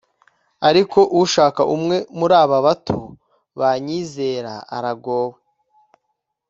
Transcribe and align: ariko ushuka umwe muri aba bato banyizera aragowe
ariko 0.69 0.99
ushuka 1.21 1.61
umwe 1.75 1.97
muri 2.17 2.33
aba 2.43 2.57
bato 2.65 2.97
banyizera 3.59 4.53
aragowe 4.75 5.37